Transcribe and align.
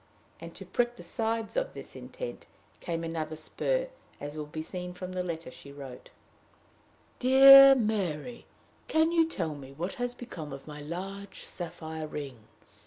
And 0.39 0.55
to 0.55 0.65
prick 0.65 0.95
the 0.95 1.03
sides 1.03 1.55
of 1.55 1.75
this 1.75 1.95
intent 1.95 2.47
came 2.79 3.03
another 3.03 3.35
spur, 3.35 3.87
as 4.19 4.35
will 4.35 4.47
be 4.47 4.63
seen 4.63 4.93
from 4.95 5.11
the 5.11 5.23
letter 5.23 5.51
she 5.51 5.71
wrote: 5.71 6.09
"Dear 7.19 7.75
Mary, 7.75 8.47
can 8.87 9.11
you 9.11 9.27
tell 9.29 9.53
me 9.53 9.73
what 9.73 9.99
is 9.99 10.15
become 10.15 10.51
of 10.53 10.65
my 10.65 10.81
large 10.81 11.41
sapphire 11.43 12.07
ring? 12.07 12.39